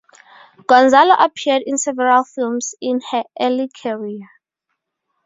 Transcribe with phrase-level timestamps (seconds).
[0.65, 4.29] Gonzalo appeared in several films in her early career.